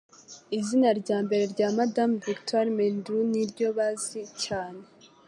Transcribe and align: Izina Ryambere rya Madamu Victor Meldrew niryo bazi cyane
Izina 0.57 0.89
Ryambere 0.99 1.43
rya 1.53 1.67
Madamu 1.77 2.15
Victor 2.27 2.65
Meldrew 2.77 3.21
niryo 3.31 3.67
bazi 3.77 4.21
cyane 4.43 4.81